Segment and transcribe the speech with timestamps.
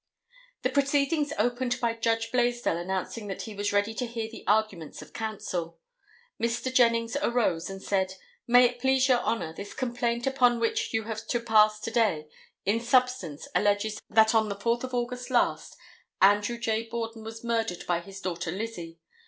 [0.63, 5.03] The proceedings opened by Judge Blaisdell announcing that he was ready to hear the arguments
[5.03, 5.77] of counsel.
[6.41, 6.73] Mr.
[6.73, 8.15] Jennings arose and said:
[8.47, 12.27] "May it please Your Honor, this complaint upon which you have to pass to day,
[12.65, 15.77] in substance, alleges that on the 4th of August last
[16.19, 16.87] Andrew J.
[16.89, 18.97] Borden was murdered by his daughter Lizzie.